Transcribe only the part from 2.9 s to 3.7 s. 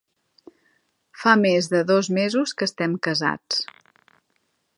casats.